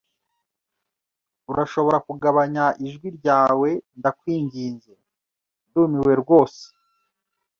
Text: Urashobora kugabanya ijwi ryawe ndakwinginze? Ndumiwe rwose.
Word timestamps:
Urashobora 1.51 1.97
kugabanya 2.07 2.65
ijwi 2.87 3.07
ryawe 3.17 3.69
ndakwinginze? 3.99 4.93
Ndumiwe 5.67 6.13
rwose. 6.21 6.63